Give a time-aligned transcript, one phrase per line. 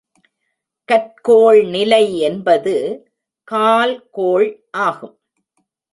[0.89, 2.75] கற்கோள்நிலை என்பது
[3.43, 4.49] கால் கோள்
[4.71, 5.15] ஆகும்.